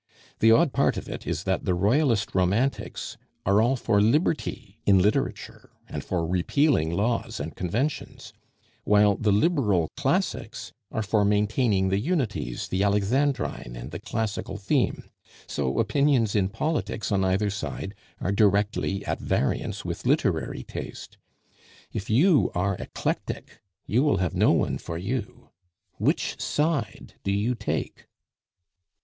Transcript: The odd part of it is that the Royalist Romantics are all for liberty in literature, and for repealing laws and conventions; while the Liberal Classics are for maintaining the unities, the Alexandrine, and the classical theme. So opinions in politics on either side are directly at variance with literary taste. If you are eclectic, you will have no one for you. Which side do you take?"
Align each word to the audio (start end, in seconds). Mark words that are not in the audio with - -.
The 0.39 0.51
odd 0.51 0.73
part 0.73 0.97
of 0.97 1.07
it 1.07 1.27
is 1.27 1.43
that 1.43 1.63
the 1.63 1.75
Royalist 1.75 2.33
Romantics 2.33 3.17
are 3.45 3.61
all 3.61 3.75
for 3.75 4.01
liberty 4.01 4.79
in 4.83 4.97
literature, 4.97 5.69
and 5.87 6.03
for 6.03 6.25
repealing 6.25 6.89
laws 6.95 7.39
and 7.39 7.55
conventions; 7.55 8.33
while 8.83 9.15
the 9.15 9.31
Liberal 9.31 9.89
Classics 9.97 10.71
are 10.91 11.03
for 11.03 11.23
maintaining 11.23 11.89
the 11.89 11.99
unities, 11.99 12.69
the 12.69 12.81
Alexandrine, 12.81 13.75
and 13.75 13.91
the 13.91 13.99
classical 13.99 14.57
theme. 14.57 15.03
So 15.45 15.77
opinions 15.77 16.35
in 16.35 16.49
politics 16.49 17.11
on 17.11 17.23
either 17.23 17.51
side 17.51 17.93
are 18.19 18.31
directly 18.31 19.05
at 19.05 19.19
variance 19.19 19.85
with 19.85 20.07
literary 20.07 20.63
taste. 20.63 21.19
If 21.93 22.09
you 22.09 22.49
are 22.55 22.73
eclectic, 22.77 23.59
you 23.85 24.01
will 24.01 24.17
have 24.17 24.33
no 24.33 24.51
one 24.51 24.79
for 24.79 24.97
you. 24.97 25.51
Which 25.99 26.41
side 26.41 27.13
do 27.23 27.31
you 27.31 27.53
take?" 27.53 28.07